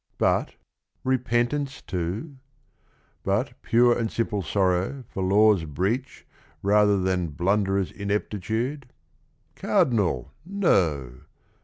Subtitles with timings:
[0.17, 0.55] "But,
[1.03, 2.37] repentance too?
[3.21, 6.25] But pure and simple sorrow for law's breach
[6.63, 8.87] Rather than blunderer's ineptitude?
[9.55, 11.21] Cardi nal, no